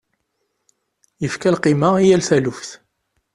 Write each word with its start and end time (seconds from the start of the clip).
Yefka 1.21 1.49
lqima 1.55 1.89
i 1.99 2.03
yal 2.09 2.23
taluft. 2.27 2.69